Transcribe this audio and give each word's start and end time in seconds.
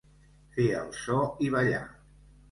Fer 0.53 0.63
el 0.77 0.87
so 0.99 1.17
i 1.47 1.51
ballar. 1.57 1.83